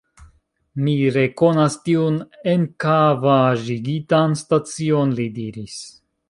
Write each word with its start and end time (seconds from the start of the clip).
Mi 0.85 0.93
rekonas 1.17 1.75
tiun 1.89 2.17
enkavaĵigitan 2.55 4.35
stacion, 4.41 5.15
li 5.21 5.29
diris. 5.39 5.79